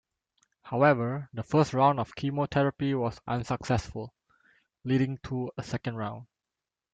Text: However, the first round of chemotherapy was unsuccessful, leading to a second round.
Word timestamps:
However, 0.63 1.29
the 1.31 1.43
first 1.43 1.75
round 1.75 1.99
of 1.99 2.15
chemotherapy 2.15 2.95
was 2.95 3.21
unsuccessful, 3.27 4.15
leading 4.83 5.19
to 5.25 5.51
a 5.59 5.63
second 5.63 5.95
round. 5.95 6.25